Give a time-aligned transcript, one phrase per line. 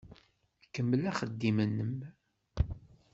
[0.73, 1.95] Kemmel axeddim-nnem.